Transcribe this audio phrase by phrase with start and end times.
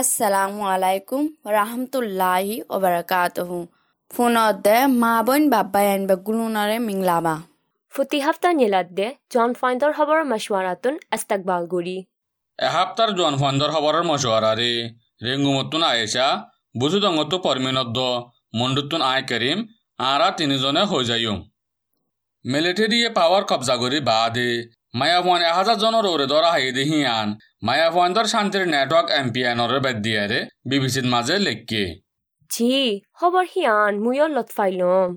[0.00, 3.68] Assalamu alaikum warahmatullahi wabarakatuh.
[4.10, 7.34] Funodde mabon babbayan bagulunare minglaba.
[7.92, 11.96] ফুটি হাফতা নিলাদ্দে জন ফাইন্দর খবর মশওয়ারাতুন আস্তাকবাল গুড়ি
[12.58, 14.72] এহাপ্তার জন ফান্দর খবরের মশওয়ারারে
[15.24, 16.26] রেঙ্গুমতুন আয়েশা
[16.80, 17.98] বুজুদঙ্গতু পরমিনদ্দ
[18.58, 19.58] মন্ডুতুন আয় করিম
[20.10, 21.36] আরা তিনিজনে হৈ যাইম
[22.44, 24.50] মিলিটারিয়ে পাওয়ার কবজা করি বাদে
[24.94, 27.28] মায়াফোয়ান এহাজার জনের ওরে ধরা হাই দেহিয়ান
[27.66, 30.38] মায়াফোয়ানদর শান্তির নেটওয়ার্ক এমপিএনরে বেদ দিয়ারে
[30.70, 31.82] বিবিসির মাঝে লেখকে।
[32.50, 32.72] জি
[33.18, 35.08] খবর হিয়ান মুয়র লতফাইলম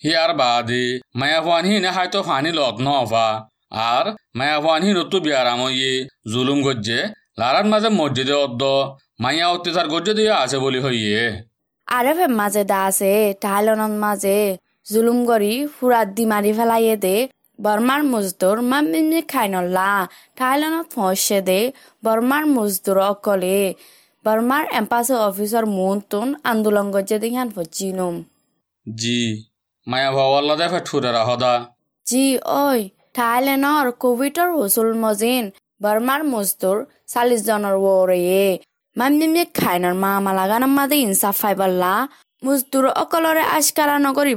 [0.00, 0.84] হিয়ার বাদে
[1.20, 3.28] মায়াফোয়ান হিনে হয়তো ফানি লত নফা।
[3.90, 4.06] আর
[4.38, 5.92] মায়াফোয়ান হি নতু বিয়ারাম ইয়ে
[6.32, 7.00] জুলুম গজ্জে
[7.40, 8.62] লারার মাঝে মসজিদে অদ্দ
[9.22, 11.22] মাইয়া অত্যাচার গজ্জে দিয়ে আছে বলি হইয়ে।
[11.88, 13.12] আরফে মাঝে দা আছে
[13.42, 14.38] টাইলনত মাঝে
[14.86, 17.16] জুলুম করি ফুরাত দি মারি ফেলাইয়ে দে
[17.58, 19.90] বৰ্মাৰ মজদুৰ মামিনী খাই নল্লা
[20.38, 21.60] থাইলেণ্ডত পহঁচে দে
[22.02, 23.58] বৰ্মাৰ মজদুৰ অকলে
[24.24, 27.16] বৰ্মাৰ এম্পাছ অফিচৰ মন তোন আন্দোলন গজে
[27.98, 28.14] নম
[28.86, 29.18] জি
[29.86, 31.52] মায়া ভৱল দেখে ঠুৰে ৰাহদা
[32.06, 32.24] জি
[32.56, 32.78] ঐ
[33.14, 35.44] থাইলেণ্ডৰ কোভিডৰ হুচুল মজিন
[35.80, 36.78] বৰ্মাৰ মজদুৰ
[37.08, 38.46] চাল্লিছজনৰ ওৰেয়ে
[38.96, 40.56] মামিমি খাইনৰ মামা লাগা
[40.98, 41.54] ইনচাফ পাই
[42.42, 44.34] মজদুৰ অকলৰে আচকাৰা নকৰি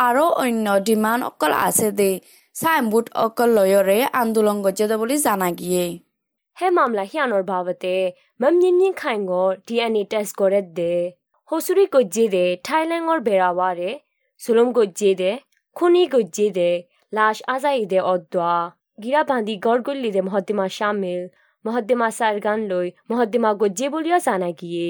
[0.00, 2.10] আৰু অন্য ডিমাণ্ড অকল আছে দে
[2.58, 5.84] চাইনবোৰ্ড অকল লয়ৰে আন্দোলন গজ্জে বুলি জানা গিয়ে।
[6.56, 7.94] হে মামলা হিয়ানোর বাবতে
[8.40, 10.92] মমনিমনি খাইঙ্গর ডিএনএ টেস্ট করে দে
[11.50, 13.90] হসুরি গজ্জে দে থাইল্যাঙ্গর বেড়াওয়ারে
[14.40, 15.30] সুলম গজ্জে দে
[15.76, 16.70] খুনি গজ্জে দে
[17.16, 18.52] লাশ আজাই দে অদ্দা
[19.02, 21.22] গিরা বান্ধি গড়গল্লি দে মহদ্দিমা শামিল
[21.64, 24.88] মহদ্দিমা সারগান লৈ মহদ্দিমা গজ্জে বলিয়া জানা গিয়ে।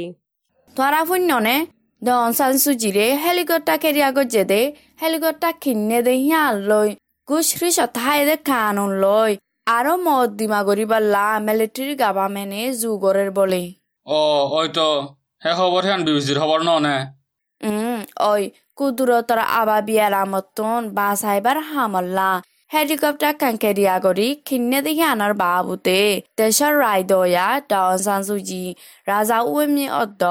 [0.77, 1.57] ধৰা শূন্যনে
[2.03, 4.61] দন চানচুজিৰে হেলিকপ্টাৰ কেৰিয়া গজ্জে দে
[5.03, 6.91] হেলিকপ্টাৰ কিনে দে হিয়াল লৈ।
[7.29, 9.33] দে কানুন লৈ
[9.67, 13.63] আৰু মদ দিমা কৰিবল্লা মিলিটাৰী গাভামেনে যুগৰেৰ বলে।
[14.07, 14.21] ও
[14.59, 14.89] ওই তো
[15.43, 16.97] হে খবর হেন বিবিসির খবর ননে
[17.61, 18.43] উম ওই
[18.79, 22.31] কুদুরতর আবা বিয়ার আমতন বাসাইবার হামল্লা।
[22.73, 25.99] হেলিকপ্টার কাঙ্কেরিয়া করি খিন্নে দেখি আনার বাবুতে
[26.39, 28.65] দেশের রায়দয়া ডাউন সানসুজি
[29.07, 30.23] রাজা উয়েমনি অদ্দ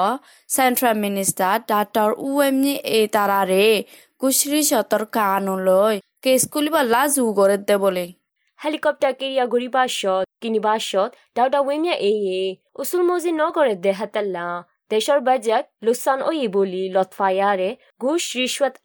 [0.50, 3.66] সেন্ট্রাল মিনিস্টার ডাক্তার উয়েমনি এ তারারে
[4.20, 4.62] কুশরি
[6.24, 8.06] কে স্কুলিবা লাজ উ গরে দে বলে।
[8.60, 12.44] হেলিকপ্টার কেরিয়া ঘুরি বাসত কিনি বাসত দাউটা ওয়েমিয়া এই এ
[12.82, 14.46] উসুল মজি ন করে দে হাতাল্লা।
[14.92, 17.70] দেশর বাজাত লুসান ওই বলি লতফায়ারে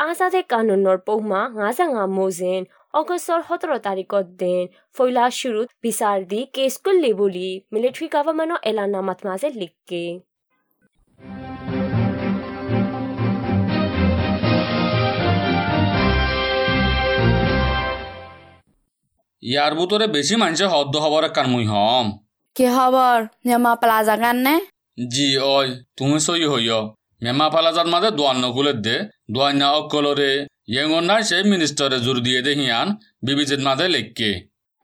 [0.08, 2.62] আজাদে কানুনর পৌমা হাজাঙা মোজেন।
[3.00, 4.62] অগস্টৰ সোতৰ তাৰিখত দেন
[4.96, 10.04] ফৈলা শুৰুত বিচাৰ দি কেচ কৰিলে বুলি মিলিটাৰী গভৰ্ণমেণ্টৰ এলানামাত মাজে লিখকে।
[19.42, 22.06] ইয়ার বুতরে বেশি মানুষে হদ্দ হবার কান মুই হম।
[22.56, 24.54] কি হবর মেমা প্লাজা কাৰণে
[25.12, 26.78] জি ওই তুমি সই হইয়
[27.24, 28.96] মেমা প্লাজার মাঝে দোয়ান নকুলের দে।
[29.34, 30.32] দোয়ান্না অকলরে
[30.72, 32.88] ইয়েঙ্গন নাই সেই মিনিস্টারে জোর দিয়ে দে হিয়ান।
[33.26, 34.30] বিবিসির মাঝে লেখকে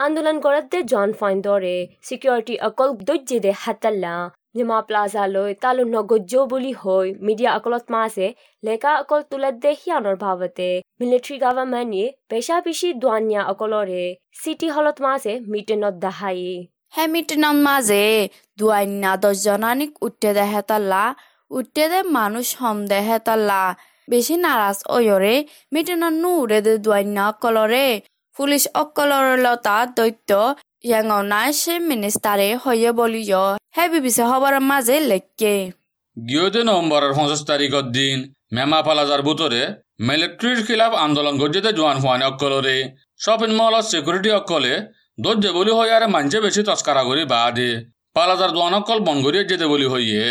[0.00, 1.76] আন্দোলন কৰাতে জন ফাইন দরে
[2.08, 4.14] সিকিউরিটি অকল দৈজ্যে দে হাতাল্লা।
[4.54, 8.26] নিমা প্লাজা লৈ তালু নগজ্য বুলি হৈ মিডিয়া অকলত মাছে
[8.62, 14.04] লেকা অকল তোলাত দে সিয়ানৰ ভাৱতে মিলিটাৰী গভৰ্ণমেণ্টে পেচা পিছি দোৱানিয়া অকলৰে
[14.40, 16.54] চিটি হলত মাছে মিটিঙত দাহায়ে
[16.96, 18.04] হেমিটিনৰ মাজে
[18.58, 21.02] দুয়ান্না দহজনানিক উঠে দে হেতাল্লা
[21.50, 23.62] উঠে দে মানুষ হম দে হেতাল্লা
[24.08, 25.34] বেশি নারাজ অয়রে
[25.72, 27.86] মিটিনৰ নুৰে দে দুয়ান্না অকলৰে
[28.36, 30.30] পুলিচ অকলৰে লতা দৈত্য
[30.84, 33.42] নাই সে মিনিষ্টাৰে হয়ে বলিয়
[33.74, 35.54] হে বিবিচে খবৰৰ মাজে লেখকে
[36.16, 38.16] গিয়েতে নভেম্বরের পঁচিশ তারিখের দিন
[38.52, 39.60] মেমা ফালাজার ভিতরে
[40.02, 42.76] মিলিটারির খিলাফ আন্দোলন করছে জোয়ান ফুয়ানি অকলরে
[43.20, 44.74] শপিং মলত সিকিউরিটি অকলে
[45.18, 47.70] দরজে বলি আরে মানছে বেশি তস্কারা করি বাদে
[48.16, 50.22] পালাজার দোয়ান অকল বন করিয়ে যেতে বলি হইয়ে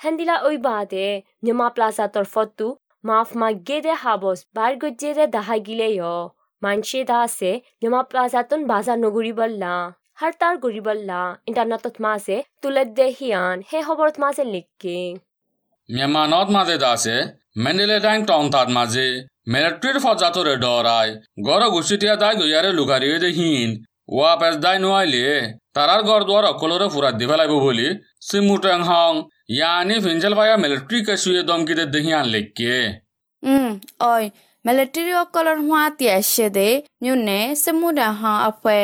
[0.00, 1.06] হেন্দিলা ওই বাদে
[1.44, 2.66] নিমা প্লাজা তরফতো
[3.04, 5.60] মাফ মাগ্গে দে হাবস বার গজ্জে দে দাহাই
[7.24, 7.50] আছে
[7.82, 9.74] নিমা প্লাজাতন বাজার নগরি বললা
[10.20, 14.98] হারতার গরি বললা ইন্টারনেটত মাসে তুলেত দে হিয়ান হে খবরত মাসে লিখকে।
[15.88, 17.16] মেমানত মাঝে দাসে
[17.62, 19.06] মেন্ডেলে ডাইং টং তাত মাঝে
[19.52, 21.10] মিলিটারির ফজাতরে ডরায়
[21.46, 23.70] গড় গুছিটিয়া দায় গইয়ারে লুকারিয়ে দে হিন
[24.14, 25.24] ওয়া পেস দায় নোয়াইলে
[25.74, 27.88] তারার গড় দুয়ার অকলরে ফুরাত দি ফেলাইব বলি
[28.28, 29.12] সিমুটেং হং
[29.56, 32.74] ইয়ানি ফিনজেল ভাইয়া মিলিটারি কে শুয়ে দমকিতে দেহিয়ান লেখকে।
[33.42, 33.70] উম
[34.12, 34.24] oi
[34.64, 36.68] military color hwa ti a she de
[37.02, 38.78] myu ne simuda ha a phwe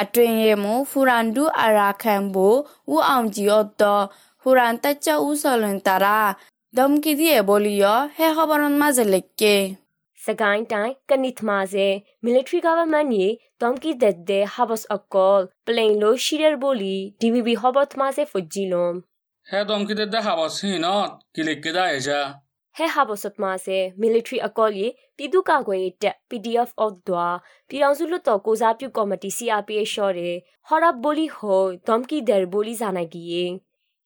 [0.00, 2.48] a twin ye mu furandu ara khan bo
[2.94, 3.94] u aung ji o do
[4.42, 6.20] furan ta cha u so lun ta ra
[6.76, 9.56] dom ki di e boli yo he hobaron ma ze le ke
[10.24, 11.88] sagain tai kanith ma ze
[12.26, 13.28] military government ye
[13.60, 18.24] dom ki de de habas a call plain lo shider boli dvb hobot ma ze
[18.32, 19.04] fujilom
[19.52, 22.20] he dom ki de de habas hinot kilik ke da e ja
[22.77, 24.85] দেখা বসিনত কিলিককে দায়েছা হে হাবসত মাসে military အကောလီ
[25.17, 27.27] ပြည်သူ့ကာကွယ်ရေးတပ် PDF of ဒွာ
[27.69, 30.35] ပြည်အောင်စုလွတ်တော်ကိုစားပြုကော်မတီ CRPH ရှော့တဲ့
[30.67, 33.35] ဟော်ရပ်ဘိုလီဟိုဒမ်ကီဒယ်ဘိုလီဇာနိုင်ကီယ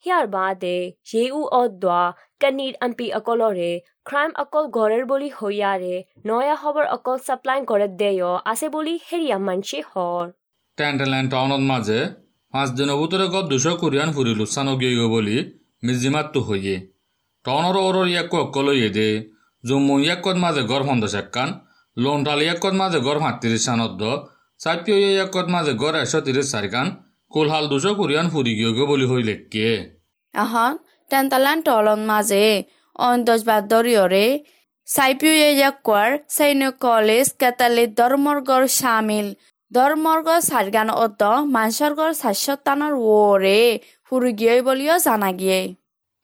[0.03, 2.01] ဟျာဘာတဲ့ရေဦးအော့ဒွာ
[2.41, 3.71] ကနီအမ်ပီအကောလော်ရဲ
[4.07, 10.21] crime အကောဂော်ရဘိုလီဟိုရတဲ့နော်ယာဟော်ဘာအကော supply ဂော်ရက်တဲ့ယောအာဆေဘိုလီဟေရီယာမန်ချီဟော်
[10.79, 11.99] ট্যান্টেল্যান্ড টাউনত মাঝে
[12.53, 15.37] পাঁচ দিনের ভিতরে গত দুশো Korean ফুরি লুসানো গিয়ে বলি
[15.85, 16.75] মিজিমাত্তু হইয়ে
[17.44, 19.08] টাউনের ওরর ইয়াক্কু অক্কল ইয়ে
[19.64, 21.48] জম্মু ইয়াক্কত মাঝে পঞ্চাশ একখান
[21.96, 24.02] লোনটাল ইয়াক্কত মাঝে গড় সাতত্রিশ সানদ্দ
[24.60, 26.86] চাপিও ইয়াক্কত মাঝে গড় একশো তিরিশ চারিখান
[27.30, 29.68] কোলহাল দুশো কোরিয়ান ফুরি গিয়ে বলি হই লেখকে
[30.34, 30.70] এখন
[31.10, 32.46] টেণ্টালান তলন মাজে
[33.02, 34.26] অন্তজ বাদৰিয়ৰে
[34.88, 39.26] চাইপিউয়ে ইয়াকুৱাৰ সৈন্য কলেজ কেতালি ধৰ্মৰ্গৰ চামিল
[39.70, 43.60] ধৰ্মৰ্গৰ চাৰিগান অত মানসৰ্গৰ স্বাস্থ্যতানৰ ওৰে
[44.06, 45.60] ফুৰুগিয়ে বুলিও জানা গিয়ে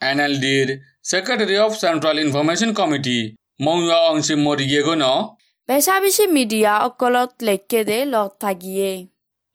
[0.01, 0.69] এনএলডির
[1.11, 3.19] secretary of central information committee
[3.65, 5.03] মৌয়া অংশী মরি গেগন
[5.69, 8.91] বেশা বেশি মিডিয়া অকলত লেখকে দে লগ থাকিয়ে।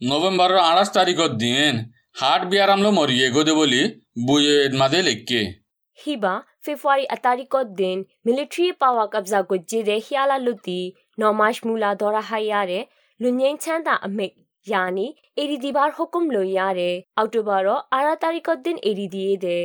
[0.01, 1.73] নভেম্বরের আঠাশ তারিখের দিন
[2.19, 3.81] হার্ট বিয়ারামল মরি গেগো দে বলি
[4.27, 5.41] বুয়ে মাদে লেখকে।
[5.99, 6.33] হিবা
[6.65, 10.79] ফেব্রুয়ারি আট তারিখের দিন মিলিটারি পাওয়া কবজা গজ্জি রে হিয়ালা লুতি
[11.19, 12.79] নমাস মূলা ধরা হাইয়ারে
[13.19, 14.27] লুঞ্জেন ছান্তা আমি
[14.67, 15.07] ইয়ানি
[15.41, 16.89] এরি দিবার হুকুম লইয়ারে
[17.21, 17.65] অক্টোবর
[17.97, 19.59] আড়া তারিখের দিন এরি দিয়ে দে।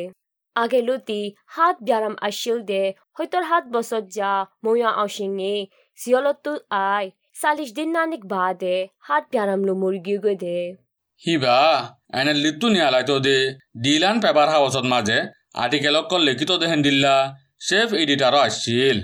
[0.56, 2.82] আগে লুতি হাত ব্যারাম আসিল দে
[3.16, 4.32] হয়তর হাত বছর যা
[4.64, 5.54] ময়া আওসিংয়ে
[5.98, 6.52] জিয়লতো
[6.86, 7.04] আই
[7.40, 10.58] চাল্লিশ দিন নানিক বাদে হাত ব্যারাম লো মুরগি গৈ দে
[11.22, 11.58] হিবা
[12.18, 13.38] এনে লিটু নিয়ালাইতো দে
[13.82, 15.18] ডিলান পেপার হাউসত মাঝে
[15.62, 17.14] আর্টিকেল অকল লিখিত দেহেন দিল্লা
[17.60, 18.98] শেফ এডিটারও আসছিল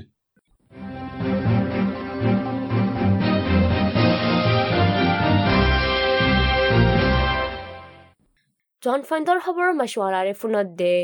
[8.82, 10.94] জন ফাইণ্ডৰ খবৰ মাছৱাৰাৰে ফোনত দে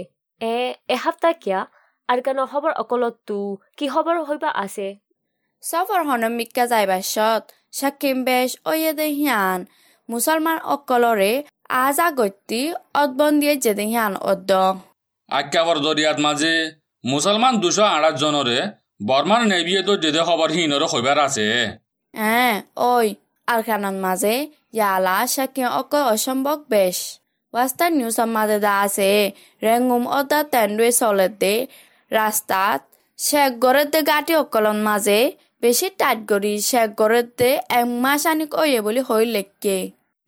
[0.40, 0.56] এ
[0.94, 1.60] এসপ্তাহ কিয়া?
[2.08, 3.38] আৰু কেন খবৰ অকলততো
[3.78, 4.88] কি খবৰ হইবা আছে?
[5.62, 7.42] সফর হন মিক্কা যাইবার সত
[7.78, 9.58] সাকিম বেশ ওয়েদে হিয়ান।
[10.08, 11.32] মুসলমান অকলরে
[11.84, 12.60] আজ আগত্তি
[13.00, 14.50] অদবন দিয়ে যেদে হিয়ান অদ্দ।
[15.28, 16.54] আক্কাবর দরিয়াত মাঝে
[17.04, 18.58] মুসলমান দুশো আড়াত জনরে
[19.08, 21.46] বর্মার নেবিয়ে তো যেদে খবর হিনরে হইবার আছে।
[22.14, 22.54] হ্যাঁ
[22.92, 23.08] ওই
[23.48, 24.34] আর কানন মাঝে
[24.76, 26.98] ইয়ালা সাকিম অকল অসম্ভব বেশ।
[27.58, 29.10] ওয়াস্তার নিউজ মাঝে দা আছে
[29.62, 31.52] রেঙ্গুম অদা তেন্ডুয়ে চলেতে
[32.10, 32.80] রাস্তাত
[33.18, 35.18] শেখ গড়েতে গাটি অকলন মাঝে
[35.62, 39.76] বেশি টাইট গড়ি শেখ গড়েতে এক মাস আনিক ওয়ে বলি হই লেখকে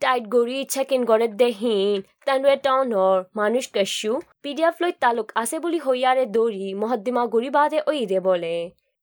[0.03, 4.13] টাইট গৰি চেকিন কৰে দেহিন তানুৱে টাউনৰ মানুষ কশ্যু
[4.43, 8.57] পিডিএফ লৈ তালুক আছে বুলি হৈয়াৰে দৌৰি মহদ্দিমা গৰি বাদে দে বলে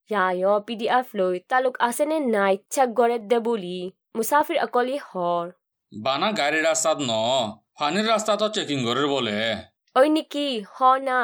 [0.10, 3.78] ইয়ায় পিডিএফ লৈ তালুক আছে নে নাই চেক গৰে দে বুলি
[4.16, 5.46] মুছাফিৰ অকলি হৰ
[5.92, 7.14] বানা গাড়ি রাস্তাত ন
[7.78, 9.38] ফানির রাস্তা তো চেকিং করে বলে।
[9.96, 10.48] ঐ নেকি?
[10.74, 10.78] হ
[11.08, 11.20] না।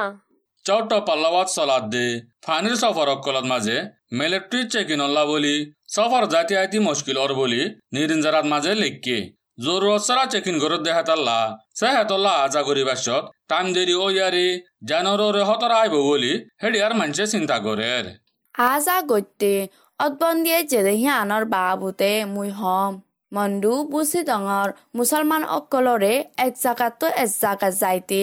[0.65, 2.07] চৌট পাল্লাবাদ চলাত দে।
[2.45, 3.77] ফানির সফর অকলত মাঝে
[4.19, 5.55] মিলিটারি চেকিং অল্লা বলি।
[5.95, 7.61] সফর জাতি আইতি মুশকিল ওর বলি।
[7.93, 9.17] নিরিঞ্জারাত মাঝে লিখকে
[9.65, 11.39] জরুরত সারা চেকিং করে দেহা তাল্লা
[11.79, 14.47] সে হেতল্লা আজা করি বাসত টাইম দেরি ও ইয়ারি
[14.89, 17.91] জানুয়ারি হতর আইব বলি। হেডি আর মানুষে চিন্তা করে
[18.55, 19.53] আজ আগতে
[19.99, 22.93] অদবন দিয়ে যেদে হিয়ানৰ বাবুতে মুই হম।
[23.33, 26.13] মন্দু বুচি ডঙৰ মুছলমান অকলৰে
[26.45, 28.21] এক জাগাতো এক জাগাত যাইতে।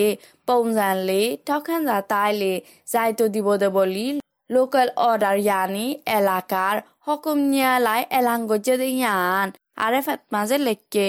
[0.48, 2.52] পৌজানলে তখন যাতাইলে
[2.92, 4.06] যাইতো দিব দে বলি
[4.50, 5.86] লোকেল অর্ডার ইয়ানি
[6.18, 6.76] এলাকার
[7.06, 9.46] হকুম নিয়ালাই এলাঙ্গ যেদে হিয়ান
[9.84, 11.06] আরে ফাতমাজে লেখকে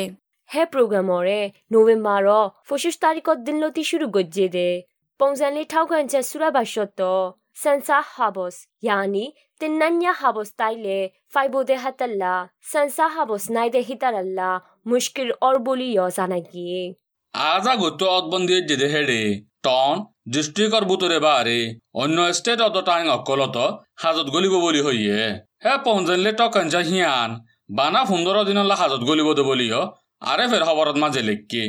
[0.50, 1.39] হে প্ৰগ্ৰামৰে,
[1.74, 2.29] নৱেম্বৰৰ
[2.70, 4.70] পঁচিছ তাৰিখত দিনলতি শুৰু গজ্জে দে।
[5.20, 7.00] পংজানলি ঠাউখানচে চুৰাবাসত।
[7.62, 9.25] চেন্সা হাবস ইয়ানি
[9.62, 10.98] তিন্নান্যা হাবস তাইলে
[11.34, 12.34] ফাইবদে হাতাল্লা
[12.72, 14.50] চেন্সা হাবস নাইদে হিতারাল্লা
[14.86, 16.82] মুশকিল অর বলি জানাগিয়ে
[17.34, 19.22] আজা গতো অদবন দিয়ে যেদে হেডে
[19.65, 19.96] টন
[20.27, 21.60] ডিস্ট্রিক্টর বুতরে বারে
[21.94, 23.58] অন্য স্টেট অত টাইম অকলত
[24.01, 25.20] হাজত গলিব বলি হইয়ে
[25.63, 27.30] হে পঞ্জনলে টকাঞ্চা হিয়ান
[27.70, 29.82] বানা সুন্দর দিনল্লা হাজত গলিব দে বলিও
[30.24, 31.63] আরে ফের খবরত মাঝে লেখকে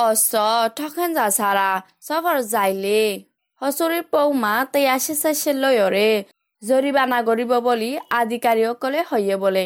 [0.00, 0.30] অস
[0.78, 3.00] তখন যা সারা সফর যাইলে
[3.62, 6.08] হচৰিৰ পৌমা তৈয়াশী চাইছে লয়ৰে
[6.62, 9.64] জৰিবানা কৰিব বুলি আধিকাৰীসকলে হয়ে বোলে।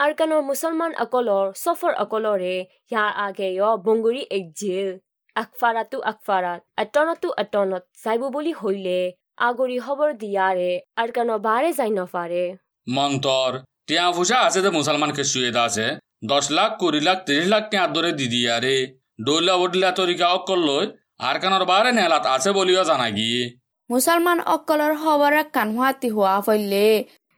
[0.00, 2.56] আৰকানৰ মুছলমান অকলৰ সফৰ অকলৰে
[2.90, 4.90] ইয়াৰ আগেয় বংগুৰি এক জেল।
[5.36, 8.98] আকফাৰাটো আকফাৰাত এটনতো এটনত যাইব বুলি হইলে
[9.48, 10.70] আগৰি খবৰ দিয়াৰে
[11.02, 12.44] আৰকানৰ বাৰে যাই নফাৰে।
[12.86, 13.50] মন্তর
[13.88, 15.86] টিয়া ফুসা আছে যে মুসলমানকে শুয়ে আছে
[16.30, 18.76] দশ লাখ কুড়ি লাখ তিরিশ লাখ টিয়া ধরে দিদি আরে
[19.26, 20.86] ডোলা বডলা তরিকা অকল লই
[21.20, 21.36] আর
[21.70, 23.42] বারে নেলাত আছে বলিও জানা গিয়ে
[23.90, 26.88] মুছলমান অকলৰ খবৰ কাণ হোৱাতি হোৱা ফলে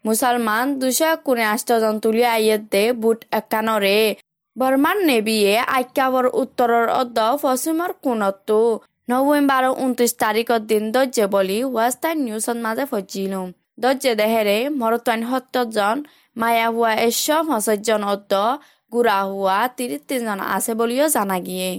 [0.04, 4.00] মুছলমান দুশ কোনে আষ্টজন তুলি আইয়েত দে বুট একানৰে।
[4.56, 8.60] বৰ্মান নেবিয়ে আক্যাবৰ উত্তৰৰ অৰ্ধ পশ্চিমৰ কোণতো
[9.08, 13.46] নভেম্বর উনত্রিশ তারিখৰ দিন দৰ্জে বুলি ৱেষ্টাৰ্ণ নিউজত মাজে ফজিলোঁ।
[13.82, 15.96] দৰ্জে দেহেৰে মৰতাইন সত্তৰজন
[16.37, 18.32] মায়া হোৱা এশ পঁচিছজন অদ্দ,
[18.92, 21.70] গুড়া হোৱা ত্ৰিশ তিনজন আছে বুলিও জানা গিয়ে।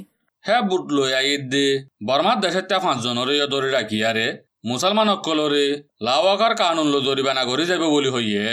[0.45, 1.67] হে বুট লৈ আইদ দে।
[2.07, 4.27] বর্মার দেশের তে পাঁচজনরে ধরে রাখি আরে
[4.69, 5.65] মুসলমান অকলরে
[6.05, 8.45] লাওয়াকার কানুন লো জরিবানা করে যাবে বলি হইয়ে।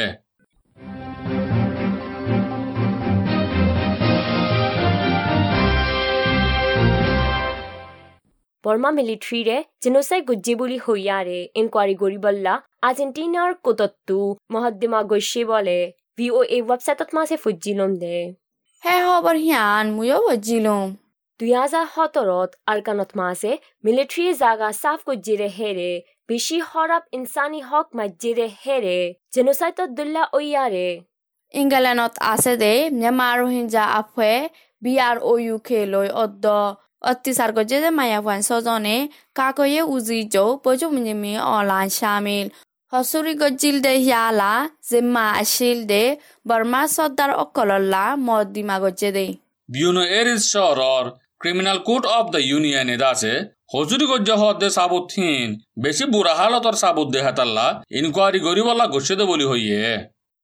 [8.64, 12.54] বর্মা মিলিটারিৰে জেনোসাইড গজ্জে বুলি হৈয়াৰে ইনকোয়ারি গৰিবল্লা।
[12.88, 14.18] আৰ্জেণ্টিনাৰ কোটত্তু
[14.52, 15.78] মহদ্দিমা গৈছে বলে
[16.16, 18.16] ভি অ এ ৱেবছাইটত মাছে ফুজিলম দে।
[18.82, 20.18] হে খবৰ সিয়ান ময়ো
[21.40, 23.50] ফজিলোঁ দুই হাজাৰ সোতৰত আৰকানত মাছে
[23.84, 25.90] মিলিটাৰী জাগা চাফ গজ্জিৰে হেৰে
[26.28, 28.98] বেছি সৰাব ইনচানী হক মাজ্জিৰে হেৰে
[29.34, 30.88] জেনোসাইটত দুল্লা ঐয়াৰে।
[31.54, 34.32] ইংলেণ্ডত আছে দে ম্যামাৰ ৰোহিংজা আফে
[34.82, 36.44] বি আৰ অ ইউ কে লৈ অদ্দ
[37.02, 38.96] অত্যাচার করছে যে মায়া ফান সজনে
[39.36, 42.46] কাকয়ে উজি জো পজু মিমি অলান শামিল
[42.92, 44.52] হসুরি গজিল দে হিয়ালা
[44.88, 46.04] জিম্মা আসিল দে
[46.46, 49.26] বর্মা সর্দার অকলল্লা মদ দিমা গজ্জে দে
[49.68, 51.04] Buenos Aires শহরর
[51.41, 53.33] criminal court of the union আছে
[53.73, 55.47] হজুরি গজ্জা হদে সাবুত থিন
[55.83, 57.67] বেশি বুড়া হালতর সাবুত দে হাতাল্লা
[57.99, 59.83] ইনকোয়ারি গরিবল্লা গছে দে বলি হইয়ে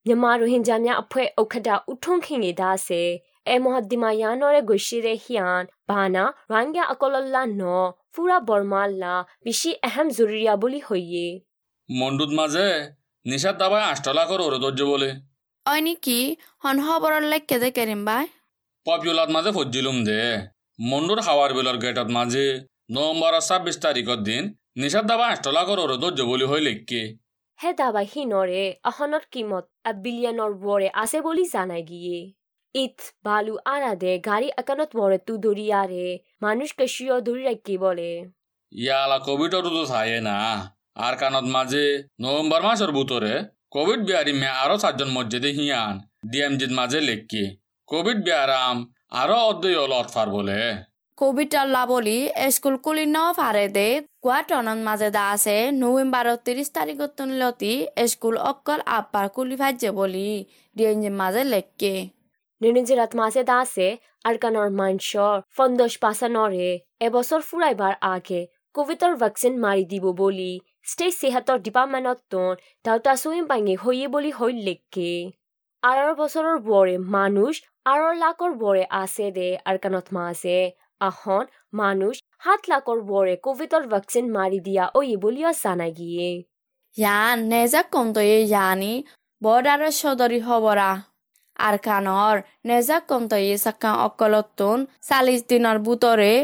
[0.05, 3.03] မြန်မာရိုဟင်ဂျာများအဖွဲ့ဥက္ကဋ္ဌဦးထွန်းခင်နေဒါစေ
[3.47, 9.15] အဲမဟဒီမာယာနိုရဲဂွရှိရဲဟီယန်ဘာနာရန်ဂယာအကောလလာနောဖူရာဘော်မာလာ
[9.45, 11.27] ဘီရှိအဟမ်ဇူရီယာဘူလီဟိုယေ
[11.89, 12.67] মন্ডুত মাঝে
[13.25, 15.09] নিশার দাবায় আষ্টলা করে ওরে ধৈর্য বলে
[15.65, 16.17] ওই নাকি
[16.63, 18.25] হন খবরের লেখকে দে কেরিম ভাই
[18.85, 20.21] পপুলার মাঝে ফজিলুম দে
[20.78, 22.46] মন্ডুর হাওয়ার বেলর গেটত মাঝে
[22.94, 24.42] নভেম্বর ছাব্বিশ তারিখের দিন
[24.76, 27.02] নিশার দাবা আষ্টলা করে ওরে ধৈর্য বলি হই লেখকে।
[27.60, 32.18] হে দাবা হি নৰে আহনৰ কিমত আ বিলিয়নৰ বৰে আছে বুলি জানাই গিয়ে।
[32.74, 36.04] ইথ বালু আৰাদে গাড়ী আকানত বৰে তু দৰিয়াৰে
[36.44, 38.10] মানুষ কশিয় ধৰি ৰাখি বলে।
[38.72, 40.38] ইয়ালা কোভিডর তো থাকে না।
[41.06, 41.84] আর কানত মাঝে
[42.22, 43.32] নভেম্বর মাসের ভিতরে
[43.74, 45.94] কোভিড বিহারি মে আরও সাতজন মসজিদে হিয়ান
[46.30, 47.44] ডিএমজির মাঝে লেখকে।
[47.88, 48.76] কোভিড বিহারাম
[49.14, 50.58] আরও অর্ধই অলট ফার বলে।
[51.18, 52.18] কোভিড আল্লাহ বলি
[52.54, 53.88] স্কুল কুলি ন ফারে দে
[54.24, 57.72] কোয়া টনত মাঝে দা আছে নভেম্বর তিরিশ তারিখত তুনলতি
[58.12, 60.28] স্কুল অকল আপার কুলি ভাজ্যে বলি
[60.76, 61.94] ডিএনজির মাঝে লেখকে
[62.60, 63.88] নিৰঞ্জিৰাত মাছে দাসে
[64.28, 66.68] আৰকানৰ মাঞ্চৰ ফন্দশ পাচানৰে
[67.06, 68.40] এবছৰ ফুৰাইবাৰ আগে
[68.74, 70.52] কোভিডৰ ভেকচিন মাৰি দিব বুলি
[70.90, 72.32] ষ্টেট সেহাতৰ ডিপাৰ্টমেণ্টত
[72.84, 75.10] দাউতা চুইম পাঙি হৈয়ে বুলি হৈ লেখকে
[75.82, 77.54] আৰৰ বছৰৰ বৰে মানুষ
[77.86, 80.58] আৰৰ লাখৰ বৰে আছে দে আৰকানত মাছে
[81.08, 81.44] আহন
[81.80, 86.28] মানুষ সাত লাখৰ বৰে কোভিডৰ ভেকচিন মাৰি দিয়া অয়ে বুলিও জানাই গিয়ে।
[86.96, 88.92] ইয়ান নেজা কন্তয়ে ইয়ানি
[89.42, 90.90] বৰ্ডাৰৰ চদৰি হবৰা।
[91.56, 92.36] আর কানৰ
[92.70, 96.34] নেজা কন্তয়ে চাকা অকলতুন চাল্লিশ দিনৰ বুটৰে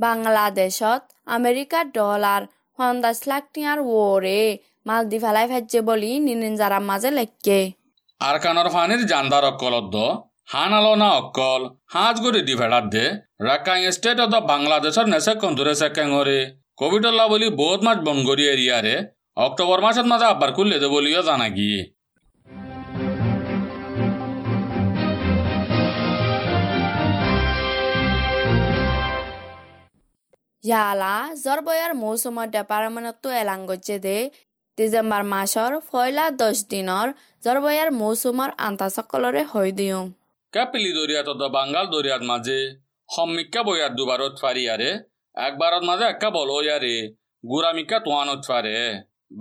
[0.00, 1.00] বাংলাদেশত
[1.36, 2.42] আমেৰিকা ডলাৰ
[2.78, 4.40] পঞ্চাশ লাখ টিয়াৰ ওৰে
[4.86, 7.60] মাল দি ফেলাই ফেজে বুলি নিনিনজাৰাৰ মাজে লেখকে।
[8.20, 9.94] আর কানর ফানির জান্দার অকলত
[10.48, 11.62] দ হান আলোনা অকল,
[11.94, 12.54] হাজ গরি দি
[13.46, 16.38] রাকাং স্টেট অফ বাংলাদেশের নেসে কন্দুরে সেকেঙরে
[16.80, 18.94] কোভিডল্লা বলি বহুত মাস বনগরি এরিয়ারে
[19.46, 21.80] অক্টোবর মাসের মাঝে আব্বার খুললে দে বলিও জানা গিয়ে
[30.68, 34.18] ইয়ালা জ্বৰ বয়াৰ মৌচুমৰ ডিপাৰ্টমেণ্টতো এলাং গৈছে দে।
[34.78, 37.06] ডিচেম্বৰ মাহৰ পয়লা দহ দিনৰ
[37.44, 40.04] জ্বৰ বয়াৰ মৌচুমৰ আন্তাসকলৰে হৈ দিওঁ।
[40.56, 42.58] ক্যাপিলি দরিয়াত অদ বাঙ্গাল দরিয়াত মাঝে
[43.08, 44.90] সম্মিক্কা বইয়ার দুবারত ফারিয়ারে
[45.34, 46.96] একবারত মাঝে একা বল ইয়ারে
[47.44, 48.76] গুড়ামিক্কা তোয়ানত ফারে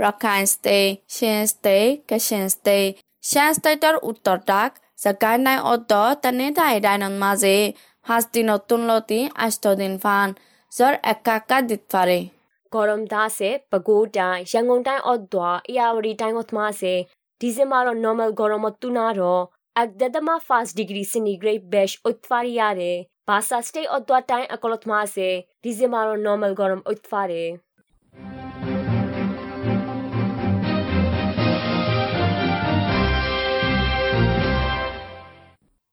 [0.00, 0.78] ৰখাইনষ্টে
[1.10, 1.76] চেনষ্টে
[2.08, 2.76] কেচেনষ্টে
[3.24, 7.56] চেনষ্টেটৰ উত্তৰতাক জাগাই নাই অদ্দ তেনে দাই দাইনৰ মাজে
[8.06, 10.28] পাঁচ দিনত তুলতি আঠ দিন ফান
[10.72, 12.18] জ্বৰ একা একা দিত পাৰে
[12.72, 16.94] গৰম দাসে বগো টাই য়াংগং টাই অদোৱা এয়াৱৰী টাইমত মাছে
[17.40, 19.34] ডিচেম্বৰৰ নৰ্মেল গৰমত তুনাৰ এক
[19.76, 22.90] দেদমা ফাৰ্ষ্ট ডিগ্ৰী চেণ্টিগ্ৰেড বেছ উৎফাৰিয়াৰে
[23.28, 25.28] বাছা ষ্টে অদোৱা টাইম অকলত মাছে
[25.64, 27.44] ডিচেম্বৰৰ নৰ্মেল গৰম উৎফাৰে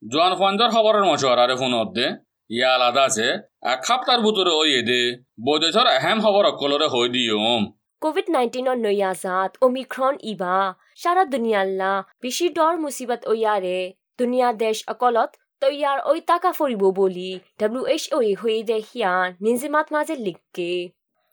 [0.02, 2.08] জোয়ান ফান্দার খবরের মশওয়ারারে ফোনত দে
[2.50, 3.28] ইয়া আলাদা আছে
[3.74, 5.02] এক সপ্তাহের ভিতরে ওই দে
[5.46, 7.64] বৈদেশর এহেম খবর অকলরে হই দিয়ম।
[8.02, 10.58] কোভিড নাইন্টিনৰ নয়া জাত অমিক্ৰন ইবা
[11.02, 11.92] সারা দুনিয়াল্লা
[12.22, 13.80] বেছি ডৰ মুচিবত ওয়াৰে
[14.20, 15.30] দুনিয়া দেশ অকলত
[15.62, 20.72] তৈয়াৰ ঐ টাকা ফুৰিব বুলি। ডাব্লিউ এইচ অ'য়ে হৈ দে সিয়ান নিজিমাত মাজে লিখকে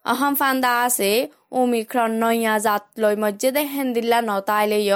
[0.04, 1.10] অহম ফান্দা আছে
[1.60, 4.94] ওমিক্ৰন নয়া জাত লৈ মজ্জেদে হেন্দিল্লা নতাইলে য়।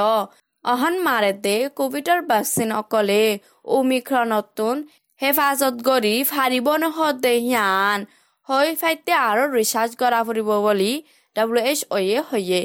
[0.64, 3.22] অহন মাৰেতে কোভিডৰ ভেকচিন অকলে
[3.76, 4.76] ওমিক্ৰনতুন
[5.20, 7.98] হেফাজত কৰি ফাৰিব নহদে সিয়ান
[8.48, 10.92] হৈ ফাইতে আৰু ৰিচাৰ্জ কৰা ফুৰিব বুলি
[11.36, 12.62] অ'য়ে হয়ে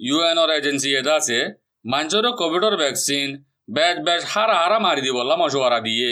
[0.00, 1.38] ইউ এনৰ এজেঞ্চি এটা আছে
[1.84, 3.28] মানুষের কোভিডর ভ্যাকসিন
[4.32, 6.10] হারা হারা মারি দিবলা মশওয়ারা দিয়ে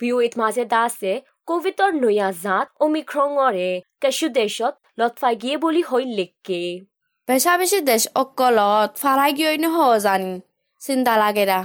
[0.00, 1.12] ভিউইত মাজে দাসে
[1.48, 2.68] কোভিডৰ নয়া জাত
[4.02, 6.62] কেশু দেশত লতফাই গিয়ে বুলি হৈ লিখকে
[7.28, 10.32] বেচা বেছি দেশ অকলত ফাৰাই গিয়ে নহ জানি
[10.82, 11.58] চিন্তা লাগেৰা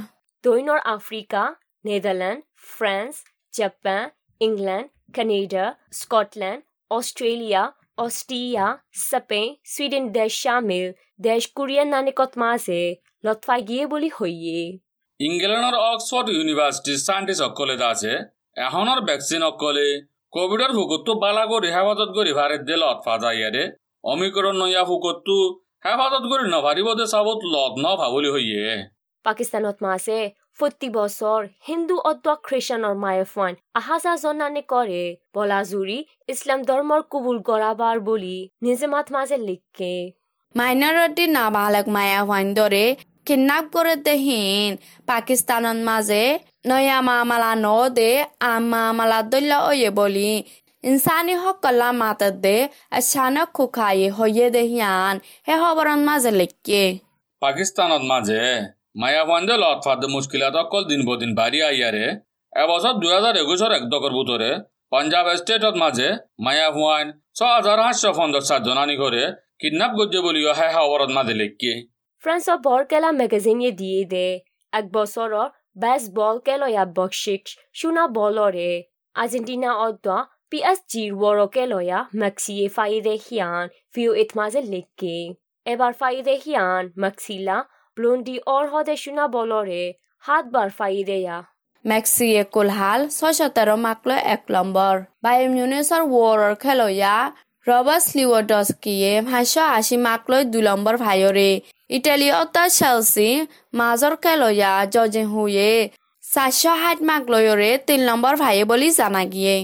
[0.44, 1.44] দৈনৰ Africa
[1.86, 3.13] Netherlands France
[3.53, 4.03] Japan
[4.41, 5.65] England Canada
[6.00, 7.63] Scotland Australia
[9.67, 10.85] Sweden দেশ শামিল
[11.19, 12.81] দেশ কোৰিয়ান নানিকত মাজে
[13.23, 14.59] লতফাই গিয়ে বুলি হৈয়ে
[15.19, 18.11] ইংলেণ্ডৰ অক্সফৰ্ড ইউনিভাৰ্চিটিৰ চাইণ্টিষ্ট সকলে আছে
[18.59, 19.87] এখনৰ ভেকচিন সকলে
[20.33, 23.63] কোভিডৰ ভুকুতটো বালা কৰি হেফাজত কৰি ভাৰত দে লত ফাজা ইয়াৰে
[24.03, 25.37] অমিক্ৰণ নয়া ভুকুতটো
[25.85, 28.63] হেফাজত কৰি নভাৰিব দে চাবত লত নভাবলি হৈয়ে
[29.25, 30.17] পাকিস্তানত মাছে
[30.59, 35.01] প্ৰতি বছৰ হিন্দু অদ্বা খ্ৰীষ্টানৰ মায়েফান আহা যা জনানে কৰে
[35.35, 35.97] বলাজুৰি
[36.29, 39.93] ইছলাম ধৰ্মৰ কবুল কৰাবাৰ বুলি নিজে মাত মাজে লিখকে
[40.55, 42.85] মাইনৰিটি নাবালক মায়া হোৱাৰ দৰে
[43.27, 46.24] কিডনাপ কৰে দেহীন পাকিস্তানত মাজে
[46.65, 48.12] নয়া মামালা ন দে
[48.43, 50.31] আম মামালা দল্য অয়ে বুলি
[50.83, 52.57] ইনসানি সকলা মাতত দে
[52.93, 55.15] আচানক খুখায়ে হয়ে দেহিয়ান
[55.47, 56.83] হে খবৰৰ মাজে লিখকে
[57.41, 58.43] পাকিস্তানত মাজে
[58.95, 62.05] মায়াভান্দে লত ফাদে মুশকিলাত অকল দিন বদিন বাড়ি আইয়ারে
[62.53, 64.50] এবছর দুই হাজার একুশের এক দশকের ভিতরে
[64.93, 66.07] পাঞ্জাব স্টেটত মাঝে
[66.46, 69.22] মায়া হুয়াইন ছ হাজার সাতশো পঞ্চাশ সাতজনানি করে
[69.61, 71.72] কিডন্যাপ করছে বলিও হে খবরত মাঝে লিখকে
[72.24, 74.27] ফ্ৰান্সৰ বৰকেলা মেগাজিনে দিয়ে দে।
[74.74, 75.33] এক বছৰৰ
[75.81, 77.43] বেষ্ট বল কেলয়া বক্সিক
[77.79, 78.72] সোণা বলৰে।
[79.15, 80.17] আৰ্জেণ্টিনা অদ্বা
[80.50, 83.63] পি এছ জিৰ ৱৰকে লয়া মেক্সিয়ে ফাইদে সিয়ান
[83.96, 85.15] ভিউ ইট মাজে লিখকে
[85.65, 87.57] এবাৰ ফাইদে সিয়ান, মেক্সিলা
[87.98, 89.81] ব্লণ্ডি অৰ্হদে সোণা বলৰে
[90.24, 91.38] সাতবাৰ ফাইদেয়া
[91.86, 97.16] মেক্সিয়ে কুলহাল ছয়শো তেৰ মাকলৈ এক নম্বৰ। বায়ু মিউনিছৰ ৱৰৰ খেলুৱৈয়া
[97.68, 101.51] ৰবাৰ্ট লিৱডস্কিয়ে সাতশ আশী মাকলৈ দুই নম্বৰ ভাইৰে
[101.98, 103.29] ইটালীয়ত চেলচি
[103.79, 105.72] মাজৰ খেলুৱৈয়া জজে হুয়ে
[106.24, 109.55] চাৰিশ ষাঠ মাক লৈৰে তিনি নম্বৰ ভাইয়ে বুলি জানা গিয়ে।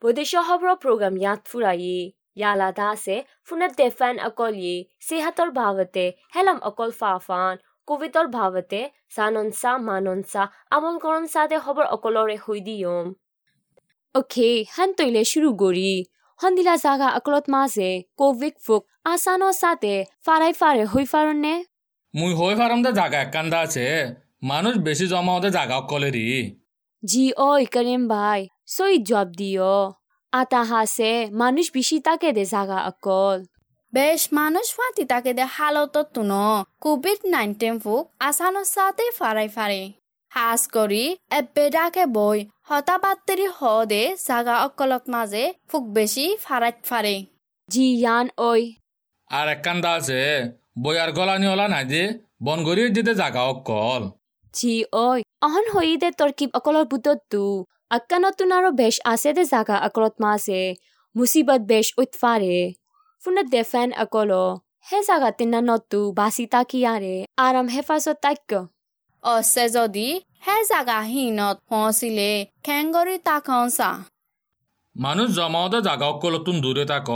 [0.00, 1.98] ဗိုဒေရှောဟဘရောပရဂမ်ယတ်ဖူရာယီ
[2.40, 4.74] ယာလာဒါဆေဖုနတ်တေဖန်အကောလီ
[5.06, 7.52] ဆေဟတ်တောဘာဝတေဟဲလမ်အကောလ်ဖာဖန်
[7.88, 8.82] ကိုဗစ်တောဘာဝတေ
[9.14, 10.42] ဇာနွန်ဆာမာနွန်ဆာ
[10.74, 13.00] အမွန်ကွန်ဆာတေဟဘရအကောလော်ရေဟွီဒီယုံ
[14.12, 14.36] โอเค
[14.74, 15.94] ဟန်တိုလေရှူဂိုရီ
[16.40, 17.88] ဟန်ဒီလာဇာကအကလော့တ်မားဆေ
[18.20, 21.54] ကိုဗစ်ဖုတ်အာဆာနောဆာတေဖာရိုင်ဖာရေဟွီဖာရွန်နေ
[22.18, 23.86] မွီဟွီဖာရမ်ဒါဇာကကန်ဒါဆေ
[24.48, 26.40] မာနုဇ်ဘေစီဇာမောဒါဇာကအကောလေရီ
[27.10, 29.76] ဂျီအိုယ်ကရင်ဘိုင် সই জব দিও
[30.32, 33.38] আতা হাসে মানুষ বেশি তাকে দে জাগা অকল
[33.92, 36.44] বেশ মানুষ ফাঁতি তাকে দে হালতত তুনো
[36.84, 39.82] কোভিড নাইন্টিন ফুক আসানোর সাথে ফারাই ফারে
[40.32, 41.04] হাস করি
[41.38, 43.60] এবেডাকে বই হতাবাত্তরি হ
[43.92, 47.16] দে জাগা অকলত মাঝে ফুক বেশি ফারাইত ফারে
[47.68, 48.62] জি ইয়ান ওই
[49.30, 50.20] আর একান্দা আছে
[50.82, 52.02] বইয়ার গলানি ওলা নাই যে
[52.44, 54.02] বনগরি যেতে জাগা অকল
[54.54, 60.14] জি ওই অহন হই দে তরকিব অকলৰ বুটতটো আক্কানতুন আকানতুনাৰ বেচ আছে দে জাগা আক্ৰত
[60.22, 60.60] মাছে
[61.14, 62.58] মুচিবত বেচ উৎফাৰে
[63.22, 64.32] ফুনত দেফেন অকল
[64.88, 68.60] হে জাগা তিনা নতু বাচি তাকি আৰে আৰাম হেফাজত তাক্য
[69.24, 70.06] অছে যদি
[70.44, 72.30] হে জাগা হীনত হঁচিলে
[72.64, 73.90] খেংগৰি তাক চা
[74.96, 77.10] মানুহ জমাওঁতে জাগা অকলতোন দূৰে তাক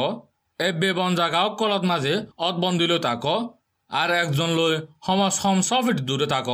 [0.60, 2.14] এ বেবন জাগা অকলত মাজে
[2.46, 3.24] অত বন্দিলৈ তাক
[3.90, 4.72] আৰু একজন লৈ
[5.06, 6.48] সমাজ সমচফিট দূৰে তাক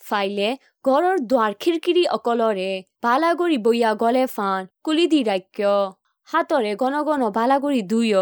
[0.00, 0.48] ফাইলে
[0.84, 2.68] ঘৰৰ দুৱাৰ খিৰিকিৰি অকলৰে
[3.04, 5.72] বালাগুৰি বৈয়া গলে ফান কুলি দি ৰাক্য
[6.28, 8.20] হাতৰে গণ গণ বালাগুৰি দুয়।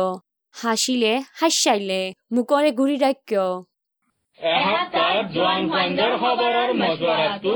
[0.54, 2.00] হাসিলে হাস্যাইলে
[2.32, 3.32] মুখৰে ঘূৰি ৰাক্য
[6.80, 7.54] মজুৱাৰাটো